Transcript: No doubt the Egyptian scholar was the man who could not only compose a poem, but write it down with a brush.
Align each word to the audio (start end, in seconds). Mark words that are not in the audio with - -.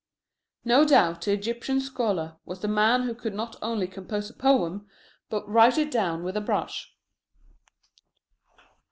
No 0.65 0.83
doubt 0.83 1.21
the 1.21 1.31
Egyptian 1.33 1.79
scholar 1.79 2.37
was 2.43 2.61
the 2.61 2.67
man 2.67 3.03
who 3.03 3.13
could 3.13 3.35
not 3.35 3.57
only 3.61 3.85
compose 3.85 4.31
a 4.31 4.33
poem, 4.33 4.87
but 5.29 5.47
write 5.47 5.77
it 5.77 5.91
down 5.91 6.23
with 6.23 6.35
a 6.35 6.41
brush. 6.41 6.91